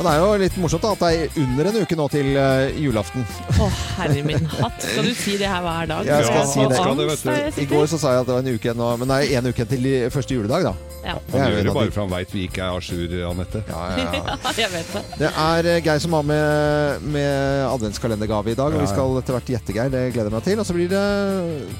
[0.00, 2.28] Men det er jo litt morsomt da, at det er under en uke nå til
[2.40, 3.26] eh, julaften.
[3.60, 3.66] Å,
[3.98, 4.78] herre min hatt.
[4.80, 6.08] Skal du si det her hver dag?
[6.08, 6.78] Jeg skal si det.
[6.80, 7.58] angst det, vet du.
[7.60, 9.18] jeg I går så sa jeg at det var en uke igjen nå, men det
[9.26, 10.72] er en uke igjen til første juledag, da.
[11.04, 11.18] Ja.
[11.34, 13.62] Han er gjør det bare for han veit vi ikke er a jour, Anette.
[13.68, 14.38] Ja, ja, ja.
[14.46, 15.04] Ja, jeg vet det.
[15.20, 19.20] Det er eh, Geir som har med, med adventskalendergave i dag, og Ja, vi skal
[19.20, 19.92] etter hvert gjette, Geir.
[19.92, 20.64] Det gleder jeg meg til.
[20.64, 21.04] Og så blir det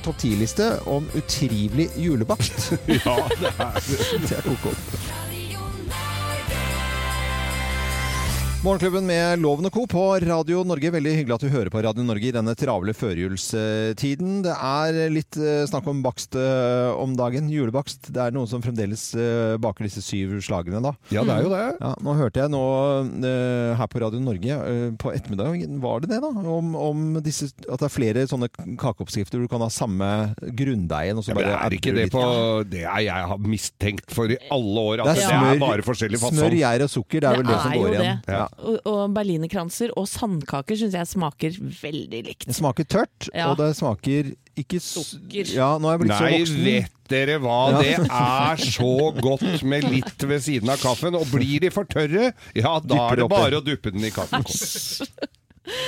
[0.05, 2.75] topp ti-liste om utrivelig julebakst.
[3.01, 3.81] Ja, det er
[4.29, 4.77] Det er koko.
[8.61, 9.87] Morgenklubben med Loven og Co.
[9.89, 10.91] på Radio Norge.
[10.93, 14.43] Veldig hyggelig at du hører på Radio Norge i denne travle førjulstiden.
[14.45, 17.47] Det er litt eh, snakk om bakst eh, om dagen.
[17.49, 18.11] Julebakst.
[18.13, 20.93] Det er noen som fremdeles eh, baker disse syv slagene, da.
[21.09, 21.63] Ja, det er jo det.
[21.81, 22.61] Ja, nå hørte jeg nå
[23.81, 24.59] her på Radio Norge
[25.01, 26.29] på ettermiddagen, var det det da?
[26.59, 30.11] Om, om disse, at det er flere sånne kakeoppskrifter hvor du kan ha samme
[30.61, 31.17] grunndeigen.
[31.17, 32.27] og så Ja, men bare er ikke det på
[32.69, 35.89] Det er jeg har mistenkt for i alle år, at Det det er er, bare
[35.89, 36.43] forskjellig fasong.
[36.45, 38.25] Smør, gjær og sukker, det er Det vel det som er jo går igjen.
[38.29, 38.37] det.
[38.37, 38.47] Ja.
[38.59, 42.47] Og, og berlinerkranser og sandkaker syns jeg smaker veldig likt.
[42.51, 43.51] Det smaker tørt, Ja.
[43.53, 45.49] og det smaker ikke Sukker.
[45.55, 46.65] Ja, nå er jeg blitt så Nei, voksen.
[46.67, 47.59] vet dere hva?
[47.71, 47.81] Ja.
[47.81, 48.91] Det er så
[49.23, 51.17] godt med litt ved siden av kaffen.
[51.17, 54.13] Og blir de for tørre, ja, da Dypper er det bare å duppe den i
[54.13, 54.45] kaffen.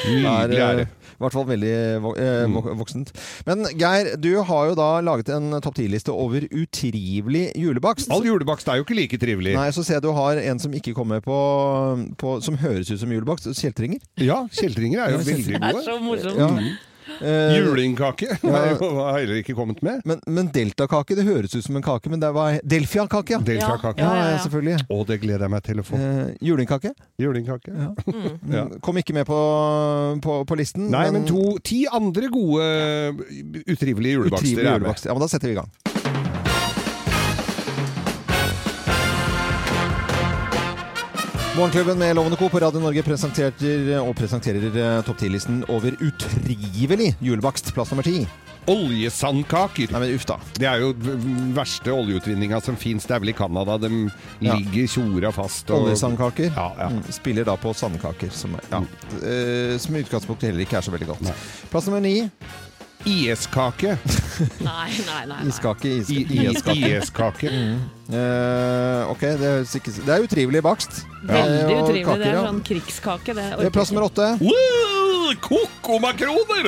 [0.06, 0.88] Nydelig er det.
[1.22, 2.58] I hvert fall veldig eh, Mm.
[2.82, 3.12] voksent.
[3.46, 8.10] Men Geir, du har jo da laget en topp 10-liste over utrivelig julebakst.
[8.12, 9.54] All julebakst er jo ikke like trivelig.
[9.56, 11.36] Nei, så ser jeg du har en som ikke kommer på,
[12.18, 13.46] på Som høres ut som julebakst.
[13.54, 14.00] Kjeltringer.
[14.18, 15.68] Ja, kjeltringer er jo veldig gode.
[15.68, 16.40] Det er så morsomt.
[16.42, 16.48] Ja.
[17.20, 20.00] Eh, Julingkake har har heller ikke kommet med.
[20.05, 23.41] men, men deltakake, det høres ut som en kake, men det var Delfia-kake, ja.
[23.47, 23.98] Deltakake.
[24.03, 24.42] Ja, ja, ja, ja.
[24.45, 24.86] selvfølgelig.
[24.89, 25.98] Å, det gleder jeg meg til å få.
[25.98, 26.95] Eh, julingkake.
[27.23, 27.75] Julingkake.
[27.75, 27.91] Ja.
[28.12, 28.39] Mm.
[28.53, 29.36] Mm, Kom ikke med på,
[30.25, 30.89] på, på listen.
[30.92, 32.67] Nei, men to, ti andre gode
[33.67, 35.11] utrivelige julebakster Utrivelige julebakster.
[35.11, 35.91] Ja, men da setter vi i gang.
[41.56, 42.48] Morgenklubben med Lovende Co.
[42.48, 47.68] på Radio Norge presenterer og presenterer eh, topp 10-listen over utrivelig julebakst.
[47.77, 48.23] Plass nummer ti.
[48.73, 49.91] Oljesandkaker.
[49.92, 50.39] Nei, men uff da.
[50.57, 53.05] Det er jo den verste oljeutvinninga som fins.
[53.05, 53.77] Det er vel i Canada.
[53.83, 53.91] De
[54.41, 55.68] ligger tjora fast.
[55.70, 56.52] og- Oljesandkaker.
[56.57, 56.89] Ja, ja.
[56.95, 58.80] Mm, spiller da på sandkaker, som, ja.
[59.20, 61.20] Eh, som i utgangspunktet heller ikke er så veldig godt.
[61.29, 61.36] Nei.
[61.70, 62.30] Plass nummer ni.
[63.08, 63.96] IS-kake.
[64.67, 65.27] Nei, nei, nei.
[65.33, 65.48] nei.
[65.51, 65.90] Iskake.
[66.02, 66.77] IS-kake.
[66.96, 67.51] IS-kake.
[67.52, 71.02] Eh, ok, det, høres ikke, det er utrivelig bakst.
[71.23, 72.05] Veldig Eh, og utrivelig.
[72.07, 72.45] kaker, Det er ja.
[72.48, 73.35] sånn krigskake.
[73.39, 74.33] Det Plass nummer åtte.
[75.42, 76.67] Kokomakroner!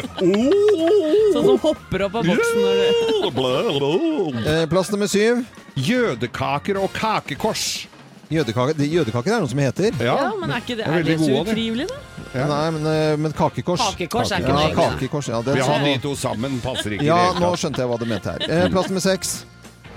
[1.34, 5.42] Sånn som hopper opp av boksen når du Eh, plass nummer syv.
[5.74, 7.86] Jødekaker og kakekors.
[8.32, 9.92] Jødekake, jødekake er noe som heter.
[10.00, 11.98] Ja, men er ikke det, Det er det så utrivelig, da?
[12.34, 12.46] Ja.
[12.50, 13.82] Nei, men, eh, men kakekors.
[13.92, 17.06] Kakekors er ikke ja, noe kakekors, ja, det, Vi har de to sammen, passer ikke
[17.06, 18.46] ja, det nå skjønte jeg hva du mente her.
[18.48, 19.34] Eh, plass nummer seks.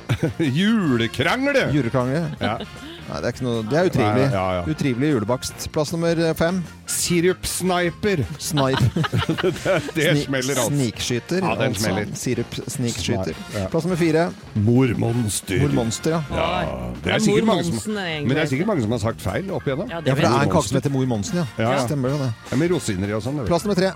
[0.59, 1.68] Julekrangle!
[1.74, 2.28] Julekrangle!
[2.40, 2.59] Ja.
[3.08, 4.28] Nei, det er ikke noe Det er utrivelig.
[4.28, 4.66] Nei, ja, ja.
[4.68, 5.70] Utrivelig julebakst.
[5.74, 6.62] Plass nummer fem.
[6.88, 8.22] Sirupsniper.
[8.40, 8.84] Snipe.
[9.96, 10.68] Det Sni- smeller altså.
[10.72, 11.42] Snikskyter.
[11.44, 11.81] Ja, den altså.
[11.84, 12.06] smeller.
[12.08, 12.22] Altså.
[12.24, 13.34] Sirupsnikskyter.
[13.56, 13.66] Ja.
[13.74, 14.24] Plass nummer fire.
[14.56, 15.59] Mormonster.
[15.66, 16.22] Mormonster, ja.
[16.31, 19.52] Ja, det er sikkert mange som Men det er sikkert mange som har sagt feil
[19.52, 19.92] opp igjennom.
[19.92, 21.46] Ja, Ja, for det er en kake som heter Mor Monsen, ja.
[21.59, 21.76] Ja.
[21.86, 22.31] Stemmer det.
[22.52, 23.44] Ja, med rosiner i og sånn.
[23.50, 23.92] Plass nummer tre.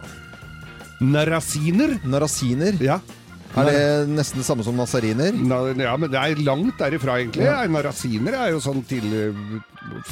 [1.01, 1.97] Narasiner.
[2.05, 2.77] Narasiner.
[2.83, 2.99] Ja.
[3.51, 5.35] Er det nesten det samme som nazariner?
[5.35, 7.43] Na, ja, men det er langt derifra, egentlig.
[7.47, 7.59] Ja.
[7.67, 9.59] Narasiner er jo sånn til uh,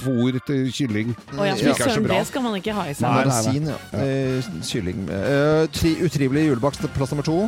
[0.01, 1.15] fôr til kylling.
[1.37, 2.19] Å ja, Som ikke er så søren, bra.
[2.19, 3.07] det skal man ikke ha i seg.
[3.07, 3.79] Narasin, ja.
[3.95, 5.03] Eh, kylling.
[5.07, 6.87] Uh, tri, utrivelig julebakst.
[6.97, 7.39] Plass nummer to.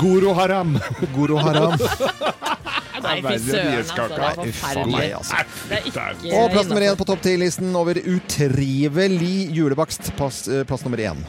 [0.00, 0.78] Goro haram.
[1.16, 1.74] Goro haram.
[3.04, 4.04] Nei, fy søren, altså.
[4.08, 5.08] Det er forferdelig.
[5.18, 6.34] altså.
[6.38, 10.14] Og plass nummer én på topp ti-listen over utrivelig julebakst.
[10.16, 11.20] Plass, eh, plass nummer én.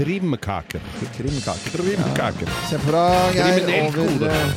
[0.00, 0.80] Krimkake.
[1.16, 1.70] Krimkake.
[1.76, 2.46] Krimkake.
[2.70, 3.02] Kjempebra,
[3.36, 3.98] Geir.
[4.00, 4.50] Over eh,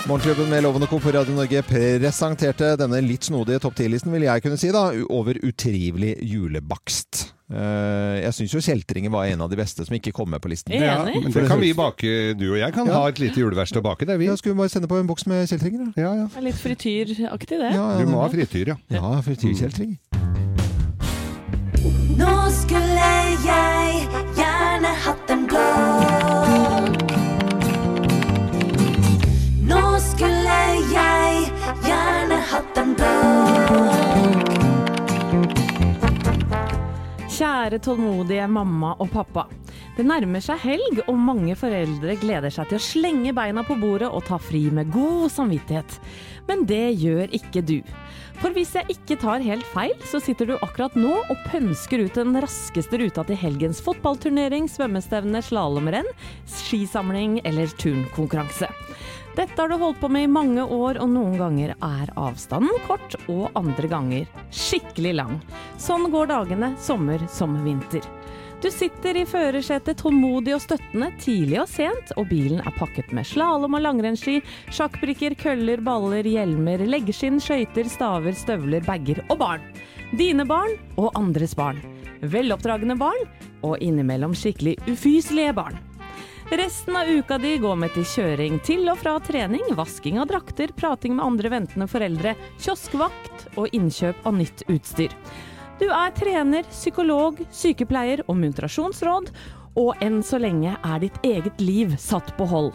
[0.08, 0.96] Morgenklubben med Loven og Co.
[1.04, 5.36] på Radio Norge presenterte denne litt snodige topp 10-listen, vil jeg kunne si, da, over
[5.44, 7.20] utrivelig julebakst.
[7.52, 10.48] Eh, jeg syns jo kjeltringer var en av de beste som ikke kom med på
[10.48, 10.72] listen.
[10.72, 12.96] Er Ja, men det kan vi bake, du og jeg kan Ja.
[12.96, 14.30] ha et lite juleverksted å bake, det er vi.
[14.32, 15.84] Ja, skulle vi bare sende på en boks med kjeltringer?
[15.84, 16.00] da?
[16.00, 16.26] Ja, ja.
[16.32, 17.74] Er litt frityraktig, det.
[17.76, 18.76] Ja, Du må ha frityr, ja.
[18.88, 19.98] ja frityrkjeltring.
[20.08, 20.49] Skulle
[23.44, 25.66] jeg gjerne hatt en blå.
[29.70, 30.58] Nå skulle
[30.90, 31.46] jeg
[31.86, 33.14] gjerne hatt en blå.
[37.40, 39.46] Kjære tålmodige mamma og pappa.
[39.96, 44.08] Det nærmer seg helg, og mange foreldre gleder seg til å slenge beina på bordet
[44.08, 45.96] og ta fri med god samvittighet.
[46.48, 47.78] Men det gjør ikke du.
[48.40, 52.16] For hvis jeg ikke tar helt feil, så sitter du akkurat nå og pønsker ut
[52.16, 56.08] den raskeste ruta til helgens fotballturnering, svømmestevne, slalåmrenn,
[56.48, 58.70] skisamling eller turnkonkurranse.
[59.36, 63.14] Dette har du holdt på med i mange år, og noen ganger er avstanden kort,
[63.30, 65.36] og andre ganger skikkelig lang.
[65.78, 68.02] Sånn går dagene, sommer som vinter.
[68.60, 73.24] Du sitter i førersetet tålmodig og støttende, tidlig og sent, og bilen er pakket med
[73.24, 79.64] slalåm og langrennsski, sjakkbrikker, køller, baller, hjelmer, leggskinn, skøyter, staver, støvler, bager og barn.
[80.12, 81.80] Dine barn og andres barn.
[82.20, 83.24] Veloppdragne barn,
[83.64, 85.80] og innimellom skikkelig ufyselige barn.
[86.52, 90.74] Resten av uka di går med til kjøring til og fra trening, vasking av drakter,
[90.76, 95.16] prating med andre ventende foreldre, kioskvakt og innkjøp av nytt utstyr.
[95.80, 99.30] Du er trener, psykolog, sykepleier og muntrasjonsråd,
[99.80, 102.74] og enn så lenge er ditt eget liv satt på hold.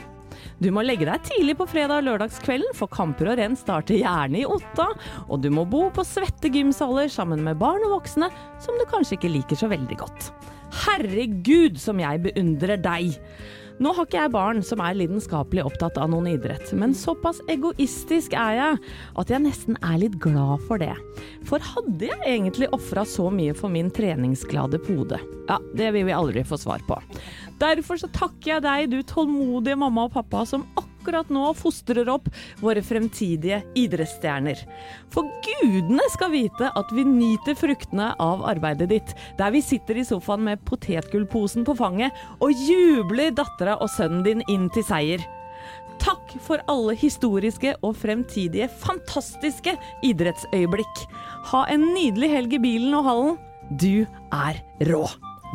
[0.58, 4.42] Du må legge deg tidlig på fredag og lørdagskvelden, for kamper og renn starter gjerne
[4.42, 4.88] i Otta.
[5.30, 8.32] Og du må bo på svette gymsaler sammen med barn og voksne
[8.64, 10.32] som du kanskje ikke liker så veldig godt.
[10.86, 13.20] Herregud, som jeg beundrer deg!
[13.76, 18.36] Nå har ikke jeg barn som er lidenskapelig opptatt av noen idrett, men såpass egoistisk
[18.40, 18.78] er jeg
[19.20, 20.94] at jeg nesten er litt glad for det.
[21.50, 25.20] For hadde jeg egentlig ofra så mye for min treningsglade pode?
[25.50, 27.02] Ja, det vil vi aldri få svar på.
[27.60, 30.95] Derfor så takker jeg deg, du tålmodige mamma og pappa, som akkurat
[31.30, 32.30] nå fostrer opp
[32.62, 34.58] våre fremtidige idrettsstjerner.
[35.10, 40.06] For gudene skal vite at vi nyter fruktene av arbeidet ditt, der vi sitter i
[40.06, 45.22] sofaen med potetgullposen på fanget og jubler dattera og sønnen din inn til seier.
[46.02, 51.06] Takk for alle historiske og fremtidige fantastiske idrettsøyeblikk.
[51.52, 53.40] Ha en nydelig helg i bilen og hallen.
[53.70, 54.62] Du er
[54.92, 55.06] rå.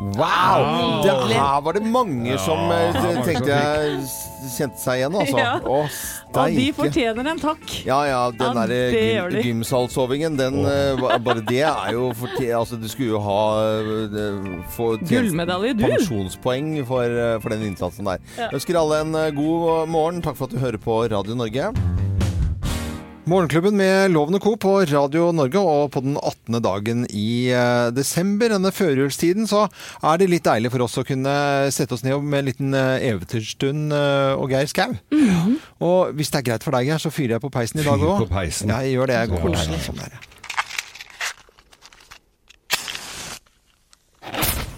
[0.01, 1.03] Wow!
[1.05, 3.99] Det her var det mange som eh, Ja, tenkte jeg
[4.41, 5.37] kjente seg igjen, altså.
[5.37, 5.51] Ja.
[5.61, 5.75] Å,
[6.31, 7.61] Og de fortjener en takk.
[7.85, 10.97] Ja, ja, den Ja, derre gym, gymsalsovingen, den oh.
[11.03, 12.09] ba- Bare det er jo.
[12.57, 15.85] Altså, du skulle jo ha eh, få Gullmedalje, du.
[15.85, 18.23] Pensjonspoeng for, eh, for den innsatsen der.
[18.39, 20.23] Jeg ønsker alle en eh, god morgen.
[20.25, 21.69] Takk for at du hører på Radio Norge.
[23.29, 24.55] Morgenklubben med Loven og Co.
[24.57, 26.57] på Radio Norge, og på den 18.
[26.65, 29.67] dagen i eh, desember, denne førjulstiden, så
[30.01, 31.35] er det litt deilig for oss å kunne
[31.71, 34.97] sette oss ned med en liten eh, eventyrstund eh, og Geir Skau.
[35.85, 38.01] Og hvis det er greit for deg, Geir, så fyrer jeg på peisen i dag
[38.01, 38.25] Fyr òg.
[38.25, 38.73] på peisen.
[38.73, 39.19] Jeg gjør det.
[39.21, 39.81] Jeg går bort Ja.
[39.85, 40.17] Sånn der.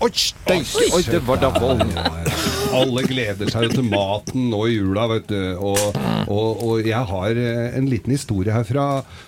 [0.04, 0.90] Oi, steike!
[0.98, 1.84] Oi, det var da vold.
[2.76, 5.38] Alle gleder seg jo til maten nå i jula, vet du.
[5.64, 8.88] Og, og, og jeg har eh, en liten historie her fra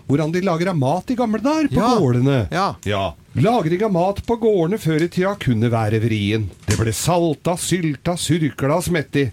[0.10, 1.94] hvordan de lager av mat i gamle dager på Ja.
[2.02, 2.40] gårdene.
[2.52, 3.06] Ja.
[3.40, 6.50] Lagring av mat på gårdene før i tida kunne være vrien.
[6.68, 9.30] Det ble salta, sylta, syrkla og smetti.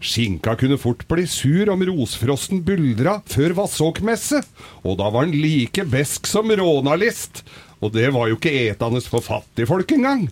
[0.00, 4.40] Skinka kunne fort bli sur om rosfrosten buldra før Vassåkmesse,
[4.80, 7.44] og da var den like besk som rånalist.
[7.84, 10.30] Og det var jo ikke etende for fattigfolk engang.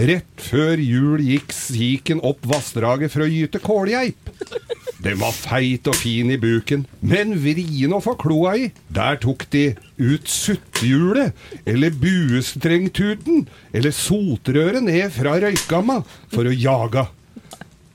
[0.00, 4.30] Rett før jul gikk siken opp vassdraget for å gyte kålgeip.
[5.00, 8.70] Den var feit og fin i buken, men vrien å få kloa i.
[8.88, 11.36] Der tok de ut suttehjulet,
[11.68, 16.00] eller buestrengtuten, eller sotrøret ned fra røykamma
[16.32, 17.08] for å jaga.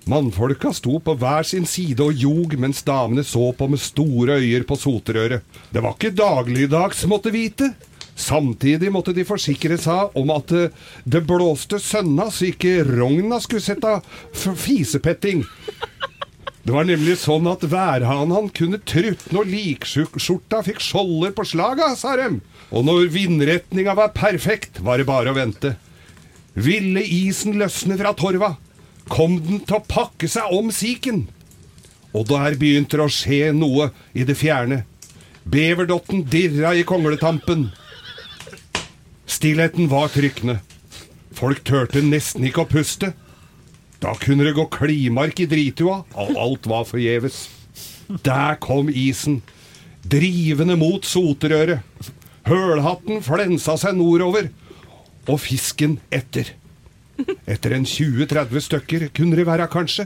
[0.06, 4.66] Mannfolka sto på hver sin side og ljog, mens damene så på med store øyer
[4.70, 5.42] på sotrøret.
[5.74, 7.74] Det var ikke dagligdags måtte vite.
[8.16, 10.72] Samtidig måtte de forsikre seg om at eh,
[11.04, 13.98] det blåste sønna så ikke rogna skulle sette
[14.34, 15.44] fisepetting.
[16.66, 22.16] Det var nemlig sånn at værhanen kunne trutne og likskjorta fikk skjolder på slaga, sa
[22.18, 22.40] dem.
[22.74, 25.76] Og når vindretninga var perfekt, var det bare å vente.
[26.56, 28.56] Ville isen løsne fra torva,
[29.12, 31.28] kom den til å pakke seg om siken.
[32.16, 34.86] Og der begynte det å skje noe i det fjerne.
[35.46, 37.68] Beverdotten dirra i kongletampen.
[39.26, 40.60] Stillheten var trykkende.
[41.36, 43.12] Folk turte nesten ikke å puste.
[44.04, 47.48] Da kunne det gå klimark i dritua, og alt var forgjeves.
[48.24, 49.40] Der kom isen,
[50.06, 51.82] drivende mot soterøret.
[52.46, 54.52] Hølhatten flensa seg nordover,
[55.26, 56.52] og fisken etter.
[57.50, 60.06] Etter en 20-30 stykker kunne det være, kanskje.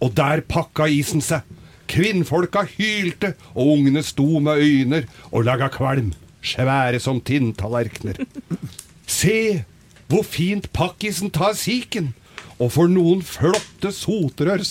[0.00, 1.42] Og der pakka isen seg.
[1.90, 6.12] Kvinnfolka hylte, og ungene sto med øyner og laga kvalm.
[6.46, 8.22] Svære som tinntallerkener.
[9.20, 9.64] Se
[10.10, 12.14] hvor fint pakkisen tar siken,
[12.60, 14.64] og for noen flotte soterør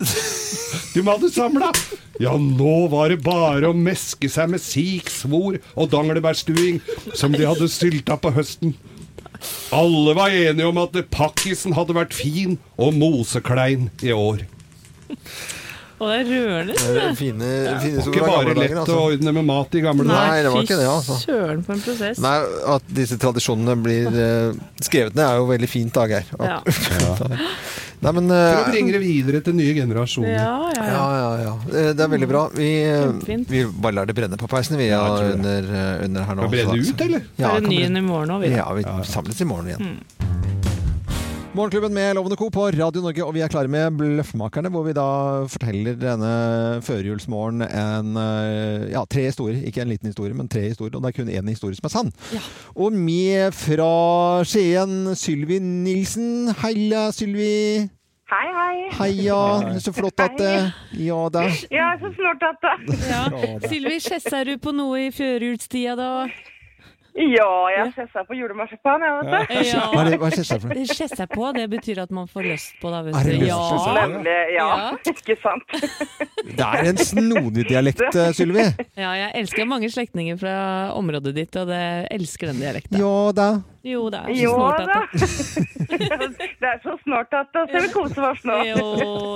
[0.94, 1.68] De hadde samla.
[2.20, 6.80] Ja, nå var det bare å meske seg med sik, svor og danglebærstuing
[7.16, 8.74] som de hadde sylta på høsten.
[9.72, 14.42] Alle var enige om at pakkisen hadde vært fin og moseklein i år.
[16.00, 16.74] Og det er rørende.
[16.80, 17.48] Det er Fine,
[17.82, 18.80] fine Det var ikke bare lett altså.
[18.80, 19.00] å altså.
[19.10, 20.30] ordne med mat i gamle dager.
[20.30, 21.16] Nei, det var ikke det, altså.
[21.20, 22.22] Søren for en prosess.
[22.24, 22.32] Nei,
[22.74, 26.30] At disse tradisjonene blir uh, skrevet ned, er jo veldig fint, da, Geir.
[26.40, 26.60] Ja.
[28.00, 30.32] Nei, men For å bringe det videre til nye generasjoner.
[30.32, 31.02] Ja, ja, ja, ja.
[31.20, 31.52] ja, ja.
[31.68, 32.46] Eh, Det er veldig bra.
[32.56, 32.70] Vi,
[33.50, 35.02] vi bare lar det brenne på peisen vi Ja,
[35.34, 35.68] under,
[36.06, 36.48] under her nå.
[36.48, 37.28] Skal brenne ut, eller?
[37.36, 38.54] Ja, det er det kan ny brenne- i morgen òg, vi.
[38.56, 39.92] Ja, vi samles i morgen igjen.
[41.50, 42.50] Morgenklubben med Lovende Co.
[42.50, 45.06] på Radio Norge, og vi er klare med Bløffmakerne, hvor vi da
[45.50, 46.28] forteller denne
[46.86, 49.58] førjulsmorgen en eh, ja, tre historier.
[49.66, 50.94] Ikke en liten historie, men tre historier.
[50.94, 52.12] Og det er kun én historie som er sann.
[52.30, 52.42] Ja.
[52.78, 56.52] Og med fra Skien, Sylvi Nilsen.
[56.62, 57.88] Heia, Sylvi.
[58.30, 58.86] Hei, hei.
[59.00, 59.80] Heia.
[59.82, 60.54] Så flott at det
[61.02, 61.48] Ja da.
[61.66, 62.94] Ja, så flott at det.
[63.10, 63.26] Ja.
[63.66, 66.12] Sylvi, skjesser du på noe i førjulstida da?
[67.18, 69.70] Ja, jeg kjesser på julemarsipan, jeg, vet du.
[69.90, 71.26] Hva er det, hva er det for noe?
[71.34, 73.58] På, det betyr at man får lyst på det, Er det lyst Ja.
[73.72, 74.04] på det?
[74.14, 74.68] Nemlig, ja.
[74.70, 74.90] Ja.
[75.10, 75.74] Ikke sant?
[76.60, 78.62] Det er en snodig dialekt, eh, Sylvi.
[78.96, 80.54] ja, jeg elsker mange slektninger fra
[80.96, 81.82] området ditt, og det
[82.14, 82.96] elsker den dialekten.
[83.00, 83.50] Ja da.
[83.80, 84.96] Jo, det er så Jo snart da.
[85.12, 85.20] det.
[86.60, 88.56] Det er så snart at da skal vi kose oss nå.
[88.68, 88.82] Jo,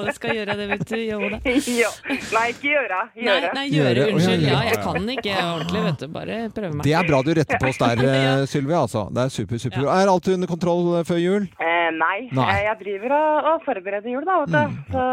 [0.05, 0.97] det skal gjøre det, vet du.
[1.01, 1.39] Jo da.
[1.49, 1.89] Jo.
[2.35, 2.99] Nei, ikke gjøre.
[3.25, 3.49] Gjøre.
[3.49, 4.05] nei, nei gjøre.
[4.13, 4.45] Unnskyld.
[4.45, 6.07] Ja, jeg kan ikke ordentlig, vet du.
[6.15, 6.85] Bare prøve meg.
[6.85, 8.77] Det er bra du retter på oss der, eh, Sylvi.
[8.77, 9.07] Altså.
[9.17, 9.89] Det er super, super.
[9.97, 11.49] Er alt under kontroll eh, før jul?
[11.59, 12.19] Eh, nei.
[12.37, 12.49] Nei.
[12.53, 14.83] Eh, jeg driver og, og forbereder jul, da, vet du.
[14.93, 15.07] Så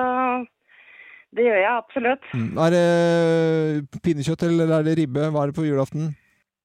[1.40, 2.26] det gjør jeg absolutt.
[2.36, 2.50] Mm.
[2.60, 5.30] Er det pinnekjøtt eller er det ribbe?
[5.32, 6.12] Hva er det på julaften?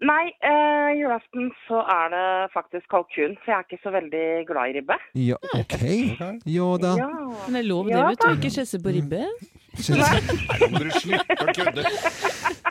[0.04, 4.68] Nei, eh, julaften så er det faktisk kalkun, for jeg er ikke så veldig glad
[4.68, 4.98] i ribbe.
[5.16, 5.76] Ja, OK.
[6.44, 6.90] Ja da.
[7.00, 7.08] Ja.
[7.46, 8.26] Men det er lov det, Ja, vet du.
[8.28, 8.34] da.
[8.36, 9.22] Ikke skjesse på ribbe.
[9.76, 10.20] Nei,
[10.60, 11.86] nå må dere slutte å kødde.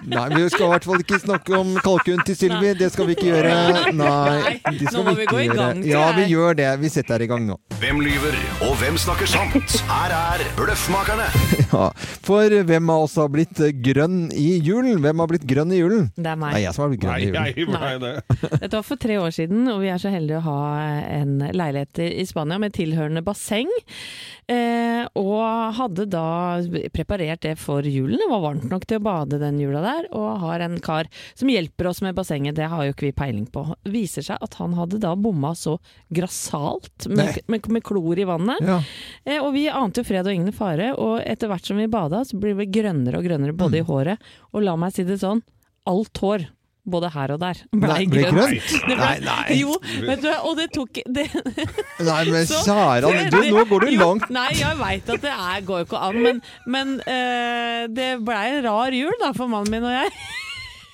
[0.05, 2.73] Nei, vi skal i hvert fall ikke snakke om kalkun til Sylvi.
[2.77, 3.53] Det skal vi ikke gjøre.
[3.97, 5.89] Nei, det skal Nå må vi gå i gang, gjøre.
[5.89, 6.67] Ja, vi gjør det.
[6.83, 7.57] Vi setter i gang nå.
[7.81, 9.77] Hvem lyver, og hvem snakker sant?
[9.89, 11.29] Her er Bløffmakerne.
[11.75, 11.87] Ja.
[12.23, 14.99] For hvem av oss har blitt grønn i julen?
[15.03, 16.05] Hvem har blitt grønn i julen?
[16.15, 16.53] Det er meg.
[16.55, 17.81] Nei, jeg som har blitt grønn Nei, i julen.
[17.81, 17.95] Nei.
[17.99, 18.51] det.
[18.61, 20.59] Dette var for tre år siden, og vi er så heldige å ha
[21.17, 23.71] en leilighet i Spania med tilhørende basseng.
[24.51, 26.27] Eh, og hadde da
[26.95, 28.17] preparert det for julen.
[28.21, 31.51] Det var varmt nok til å bade den jula der, og har en kar som
[31.51, 32.55] hjelper oss med bassenget.
[32.57, 33.65] Det har jo ikke vi peiling på.
[33.91, 35.75] Viser seg at han hadde da bomma så
[36.25, 38.61] grassat med, med, med klor i vannet.
[38.65, 38.79] Ja.
[39.27, 42.23] Eh, og vi ante jo fred og ingen fare, og etter hvert som vi bada,
[42.25, 43.81] så blir vi grønnere og grønnere både Mm.
[43.81, 45.41] i håret, og la meg si det sånn,
[45.89, 46.45] alt hår.
[46.85, 47.57] Både her og der.
[47.73, 48.61] Nei, ble grønt?
[48.61, 49.55] Det ble- Nei, nei.
[49.57, 49.73] Jo,
[50.05, 51.23] vet du, og det tok det,
[52.05, 54.29] Nei, men Så- kjære du, nå går du jo, langt.
[54.29, 58.45] Nei, jeg veit at det er, går jo ikke an, men, men eh, det blei
[58.59, 60.13] en rar jul da for mannen min og jeg.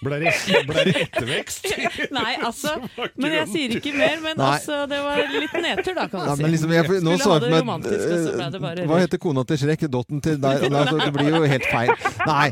[0.02, 0.32] Ble det,
[0.66, 1.68] ble det ettervekst?
[2.18, 2.72] Nei, altså
[3.22, 4.48] Men jeg sier ikke mer, men Nei.
[4.56, 6.42] altså, det var litt nedtur, da, kan Nei, du si.
[6.42, 9.22] men liksom, jeg, nå Skulle ha det romantisk, og så ble det bare Hva heter
[9.22, 9.86] kona til Shrek?
[9.94, 10.66] Dotten til deg?
[10.74, 11.94] Nei, så det blir jo helt feil.
[12.26, 12.48] Nei,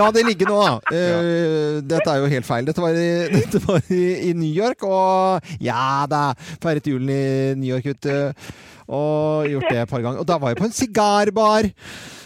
[0.00, 0.72] la det ligge nå, da.
[0.88, 2.68] Uh, dette er jo helt feil.
[2.72, 6.26] Dette var i, dette var i, i New York, og ja da,
[6.62, 7.24] feiret julen i
[7.60, 8.52] New York, vet du.
[8.94, 10.24] Og gjort det et par ganger.
[10.24, 11.68] Og da var jeg på en sigarbar.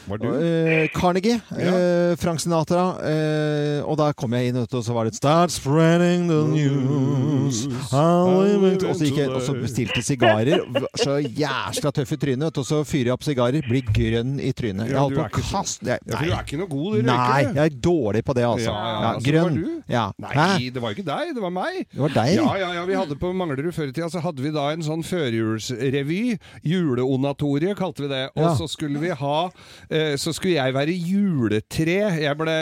[0.08, 0.26] Var du?
[0.32, 2.84] Eh, Carnegie, eh, Frank Sinatra.
[2.98, 7.66] Uh, og da kom jeg inn, og så var det Start spreading the news.
[7.92, 10.62] How we make-" Og så jeg og så bestilte sigarer.
[10.98, 12.56] Så jæskla tøff i trynet.
[12.58, 13.62] Og så fyrer jeg opp sigarer.
[13.68, 14.88] Blir grønn i trynet.
[14.90, 17.56] Jeg holdt på å kaste jeg- Ja, du er ikke noe god, du Nei, jeg
[17.64, 18.72] er dårlig på det, altså.
[18.72, 19.58] Ja, ja, Ja, grønn.
[19.88, 20.04] Ja.
[20.18, 21.86] Nei, det var ikke deg, det var meg.
[21.92, 22.34] Det var deg?
[22.36, 24.82] Ja, ja, ja, vi hadde på Manglerud før i tida, så hadde vi da en
[24.84, 26.38] sånn førjulsrevy.
[26.64, 28.24] Juleonatoriet kalte vi det.
[28.36, 28.54] Og Ja.
[28.54, 29.50] så skulle vi ha
[30.20, 31.98] Så skulle jeg være juletre.
[32.22, 32.56] Jeg ble,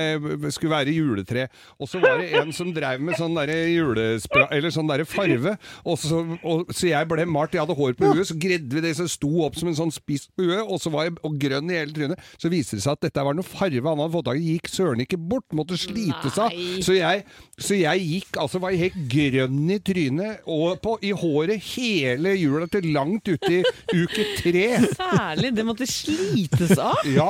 [0.55, 1.47] skulle være juletre.
[1.81, 4.47] Og så var det en som drev med sånn derre julespra...
[4.55, 5.57] Eller sånn derre farve.
[5.87, 7.55] Og så, og, så jeg ble malt.
[7.57, 9.93] Jeg hadde hår på huet, så gredde vi det så sto opp som en sånn
[9.95, 12.23] spiss på huet, og så var jeg og grønn i hele trynet.
[12.41, 14.57] Så viste det seg at dette var noe farve han hadde fått tak i.
[14.57, 15.47] Gikk søren ikke bort.
[15.57, 16.57] Måtte slite seg.
[16.85, 17.25] Så jeg,
[17.59, 22.69] så jeg gikk, altså var helt grønn i trynet og på, i håret hele jula
[22.71, 23.63] til langt uti
[23.95, 24.67] uke tre.
[24.97, 27.01] Særlig, det måtte slites av.
[27.11, 27.26] Ja.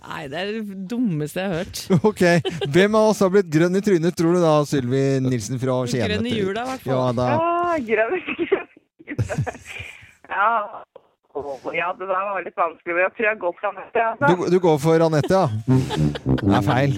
[0.00, 1.80] Nei, det er det dummeste jeg har hørt.
[2.10, 2.22] Ok.
[2.72, 6.06] Hvem av oss har blitt grønn i trynet, tror du da, Sylvi Nilsen fra Skien?
[6.08, 6.94] Grønn i jula, i hvert fall.
[6.94, 7.26] Ja, da.
[7.36, 8.14] Ja, grønn.
[10.30, 10.50] Ja.
[11.30, 14.02] Ja, det der var litt vanskelig, men jeg tror jeg går for Anette.
[14.02, 14.30] Altså.
[14.34, 15.46] Du, du går for Anette, ja?
[16.40, 16.96] Det er feil.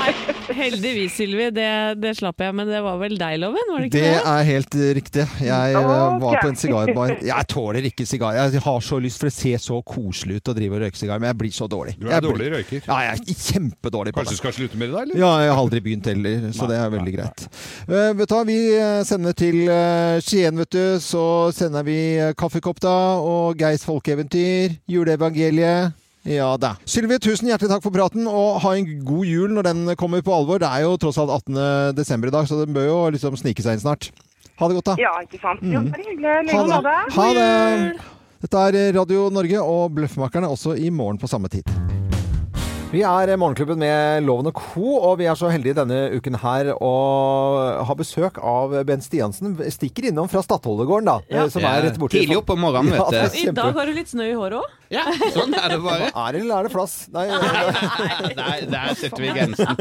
[0.00, 0.12] Nei,
[0.56, 1.48] heldigvis, Sylvi.
[1.52, 1.66] Det,
[2.00, 3.68] det slapp jeg, men det var vel deg, Loven?
[3.74, 4.22] Var det ikke Det det?
[4.32, 5.26] er helt riktig.
[5.44, 6.20] Jeg okay.
[6.24, 7.12] var på en sigarbar.
[7.28, 8.38] Jeg tåler ikke sigar.
[8.38, 11.20] Jeg har så lyst, for det ser så koselig ut å drive og røyke sigar,
[11.20, 11.96] men jeg blir så dårlig.
[12.00, 12.82] Du er Jeg dårlig blir- røyker.
[12.88, 14.30] Ja, jeg er kjempedårlig på det.
[14.30, 15.04] Kanskje du skal slutte med det, da?
[15.04, 15.20] eller?
[15.20, 17.46] Ja, jeg har aldri begynt heller, så det er veldig greit.
[17.84, 20.82] Uh, vet du vi eh, sender til uh, Skien, vet du.
[21.04, 25.96] Så sender vi eh, Kaffekopp, da, og Geirs folkeeventyr, juleevangeliet.
[26.28, 26.74] Ja da.
[26.84, 30.34] Sylvi, tusen hjertelig takk for praten, og ha en god jul når den kommer på
[30.36, 30.60] alvor.
[30.60, 31.96] Det er jo tross alt 18.
[31.96, 34.10] desember i dag, så den bør jo liksom snike seg inn snart.
[34.60, 34.96] Ha det godt, da.
[35.00, 35.64] Ja, ikke sant?
[35.64, 36.52] Jo, det er hyggelig.
[36.52, 36.98] Ha det.
[37.16, 38.10] Ha det.
[38.40, 41.64] Dette er Radio Norge og Bløffmakerne også i morgen på samme tid.
[42.90, 46.72] Vi er Morgenklubben med Loven og Co., og vi er så heldige denne uken her
[46.74, 46.88] å
[47.86, 49.52] ha besøk av Bent Stiansen.
[49.70, 51.14] Stikker innom fra Stadholdegården, da.
[51.30, 51.44] Ja.
[51.54, 53.20] Som er rett borti Tidlig opp om morgenen, vet du.
[53.20, 54.74] Ja, I dag har du litt snø i håret òg.
[54.90, 56.08] Ja, sånn er det bare.
[56.10, 56.94] Er det eller er det flass?
[57.14, 59.78] Nei, Der, der setter vi grensen.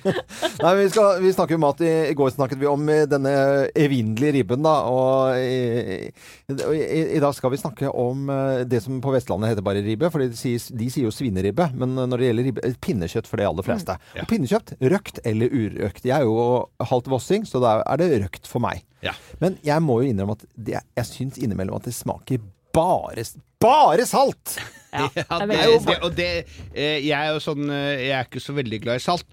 [0.64, 1.82] nei vi, skal, vi snakker jo mat.
[1.84, 3.34] I, I går snakket vi om eh, denne
[3.76, 4.78] evinnelige ribben, da.
[4.88, 6.08] Og i,
[6.56, 10.08] i, i dag skal vi snakke om eh, det som på Vestlandet heter bare ribbe.
[10.14, 11.68] For de sier, de sier jo svineribbe.
[11.76, 13.96] Men når det gjelder ribbe, eh, pinnekjøtt for de aller fleste.
[14.14, 14.24] Ja.
[14.24, 16.06] Og pinnekjøtt, røkt eller urøkt.
[16.06, 18.84] Jeg er jo halvt vossing, så da er det røkt for meg.
[19.04, 19.14] Ja.
[19.42, 22.40] Men jeg må jo innrømme at det, jeg syns innimellom at det smaker
[22.76, 23.26] bare,
[23.62, 24.56] bare salt!
[24.96, 26.26] Ja, det, det, og det,
[26.72, 29.26] eh, jeg er jo sånn eh, Jeg er ikke så veldig glad i salt.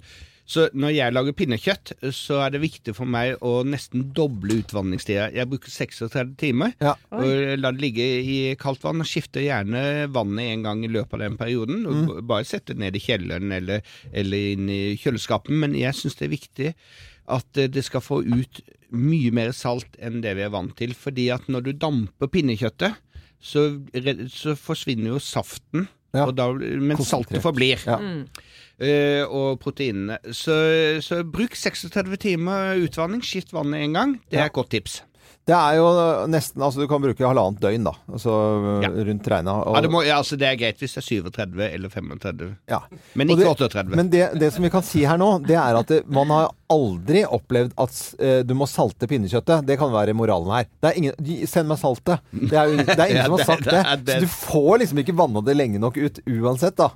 [0.46, 5.30] Så når jeg lager pinnekjøtt, så er det viktig for meg å nesten doble utvanningstida.
[5.32, 6.74] Jeg bruker 36 timer.
[6.84, 6.98] Ja.
[7.16, 9.00] Og La det ligge i kaldt vann.
[9.00, 11.86] og Skifter gjerne vannet en gang i løpet av den perioden.
[11.88, 13.82] Og b- Bare sette det ned i kjelleren eller,
[14.12, 15.56] eller inn i kjøleskapet.
[15.64, 16.74] Men jeg syns det er viktig
[17.32, 18.60] at eh, det skal få ut
[18.92, 20.92] mye mer salt enn det vi er vant til.
[20.94, 23.00] Fordi at når du damper pinnekjøttet,
[23.44, 23.70] så,
[24.32, 25.88] så forsvinner jo saften.
[26.14, 26.28] Ja.
[26.28, 27.08] Og da, men Konsentrert.
[27.10, 27.80] saltet forblir.
[27.88, 27.96] Ja.
[27.98, 28.52] Eh,
[29.30, 30.18] og proteinene.
[30.34, 30.56] Så,
[31.06, 33.22] så bruk 36 timer utvanning.
[33.24, 34.20] Skift vannet en gang.
[34.30, 35.02] Det er et godt tips.
[35.44, 35.88] Det er jo
[36.32, 37.92] nesten Altså, du kan bruke halvannet døgn, da.
[38.16, 38.32] Altså
[38.82, 38.88] Ja.
[39.04, 39.52] rundt regna.
[39.60, 42.56] og- Ja, det, må, ja, altså, det er greit hvis det er 37 eller 35,
[42.70, 42.80] Ja.
[43.14, 43.90] men ikke det- 38.
[43.96, 47.26] Men det, det som vi kan si her nå, det er at man har aldri
[47.26, 49.66] opplevd at uh, du må salte pinnekjøttet.
[49.66, 50.64] Det kan være moralen her.
[50.82, 52.20] Det er ingen, send meg saltet.
[52.32, 54.16] Det er, jo, det er ingen som har sagt det.
[54.16, 56.90] Så du får liksom ikke vanna det lenge nok ut uansett, da.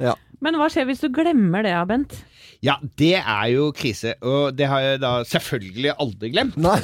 [0.00, 0.14] Ja.
[0.42, 2.18] Men hva skjer hvis du glemmer det, Bent?
[2.62, 4.14] ja, det er jo krise.
[4.22, 6.58] Og det har jeg da selvfølgelig aldri glemt.
[6.62, 6.78] Nei.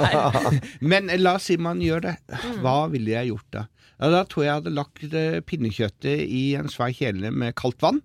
[0.92, 2.16] Men la oss si man gjør det.
[2.60, 3.64] Hva ville jeg gjort da?
[4.00, 7.80] Ja, da tror jeg jeg hadde lagt eh, pinnekjøttet i en svær kjele med kaldt
[7.84, 8.00] vann.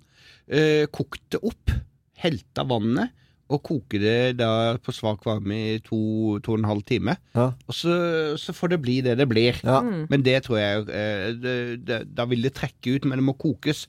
[0.47, 1.75] Eh, kokt det opp.
[2.23, 3.11] Helt av vannet.
[3.53, 7.13] Og koke det da på svak varme i to, to og en halv time.
[7.37, 7.51] Ja.
[7.69, 7.93] Og så,
[8.41, 9.59] så får det bli det det blir.
[9.61, 9.83] Ja.
[9.83, 13.35] Men det tror jeg eh, det, det, Da vil det trekke ut, men det må
[13.37, 13.85] kokes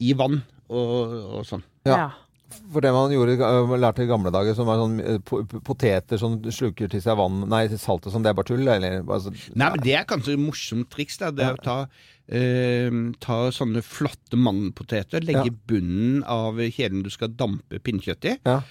[0.00, 1.62] i vann og, og sånn.
[1.88, 2.10] Ja.
[2.72, 6.34] For det man gjorde, øh, lærte i gamle dager, som var sånn po- poteter som
[6.50, 9.04] sluker til seg vann Nei, salt og sånn, det er bare tull, eller?
[9.06, 11.20] Altså, Nei, men det er kanskje et morsomt triks.
[11.22, 11.30] Da.
[11.30, 11.76] Det er å ta,
[12.26, 12.90] eh,
[13.22, 15.46] ta sånne flotte mandelpoteter, legge Ja.
[15.46, 18.62] i bunnen av kjelen du skal dampe pinnekjøtt i, Ja.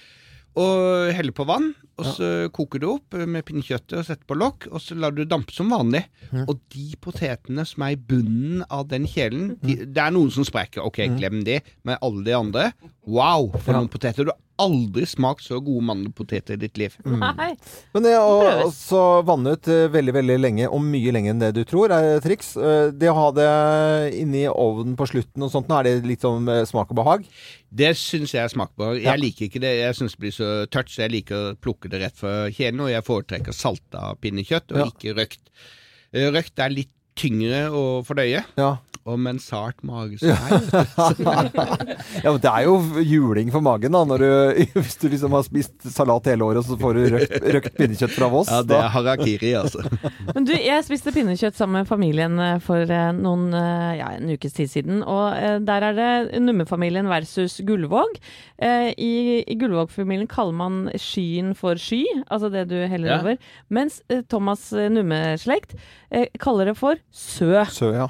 [0.60, 1.74] og helle på vann.
[2.00, 5.22] Og så koker du opp med pinnekjøttet og setter på lokk, og så lar du
[5.28, 6.04] dampe som vanlig.
[6.32, 6.44] Mm.
[6.48, 9.92] Og de potetene som er i bunnen av den kjelen, de, Mm.
[9.94, 10.80] det er noen som sprekker.
[10.84, 11.60] Ok, glem de.
[11.84, 12.72] Men alle de andre,
[13.06, 13.78] wow, for Ja.
[13.80, 14.24] noen poteter.
[14.24, 16.94] Du har aldri smakt så gode mandelpoteter i ditt liv.
[17.06, 17.54] Nei.
[17.94, 21.54] Men det å så vanne ut eh, veldig, veldig lenge, og mye lenger enn det
[21.56, 22.56] du tror, er et triks.
[22.60, 26.20] Eh, Det å ha det inni ovnen på slutten og sånt, nå er det litt
[26.20, 27.24] sånn eh, smak og behag.
[27.72, 29.00] Det syns jeg er smakbart.
[29.00, 29.16] Jeg Ja.
[29.16, 29.72] liker ikke det.
[29.80, 32.80] Jeg syns det blir så tørt, så jeg liker å plukke det rett fra kjeden,
[32.86, 34.86] Og jeg foretrekker salta pinnekjøtt, og Ja.
[34.90, 35.40] ikke røkt.
[36.12, 38.76] Eh, Røkt er litt tyngre å fordøye, Ja.
[39.08, 40.30] Og med en sart mage er
[42.24, 42.74] ja, men det er jo
[43.06, 44.30] juling for magen, da, når du,
[44.80, 48.14] hvis du liksom har spist salat hele året, og så får du røkt, røkt pinnekjøtt
[48.16, 48.50] fra Voss.
[48.52, 49.84] Ja, det er harakiri, altså.
[50.34, 54.30] Men du, jeg spiste pinnekjøtt sammen med familien eh, for eh, noen, eh, ja, en
[54.34, 55.00] ukes tid siden.
[55.02, 58.20] Og der er det Numme-familien versus Gullvåg.
[58.62, 59.12] Eh, I,
[59.48, 63.20] i Gullvåg-familien kaller man skyen for sky, altså det du heller Ja.
[63.22, 63.40] over.
[63.72, 65.74] Mens Thomas Numme-slekt
[66.12, 67.64] eh, kaller det for sø.
[67.72, 68.08] Sø, ja.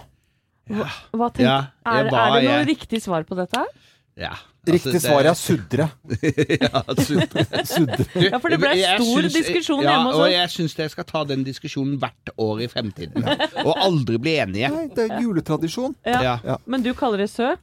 [0.70, 3.58] Hva tenk, Ja, er, var, er det noe jeg- riktig svar på dette?
[3.58, 3.66] her?
[4.20, 5.86] Altså, Riktig svar er sudre.
[6.60, 6.82] ja.
[7.64, 8.04] Sudre.
[8.26, 10.90] Ja, for det ble Jeg stor syns- diskusjon ja, hjemme hos Og jeg syns jeg
[10.92, 13.24] skal ta den diskusjonen hvert år i fremtiden.
[13.64, 14.68] Og aldri bli enige.
[14.74, 15.94] Nei, det er juletradisjon.
[16.04, 16.36] Ja.
[16.44, 16.58] Ja.
[16.66, 17.54] Men du kaller det sø?